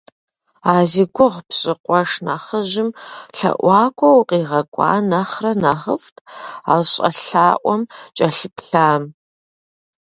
А 0.73 0.75
зи 0.91 1.03
гугъу 1.15 1.43
пщӀы 1.47 1.73
къуэш 1.85 2.11
нэхъыжьым 2.25 2.89
лъэӀуакӀуэ 3.37 4.09
укъигъэкӀуа 4.19 4.91
нэхърэ 5.09 5.51
нэхъыфӀт 5.61 6.17
а 6.71 6.73
щӀэлъаӀуэм 6.91 7.81
кӀэлъыплъам. 8.15 9.03